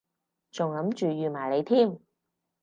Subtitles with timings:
[0.49, 1.99] 仲諗住預埋你添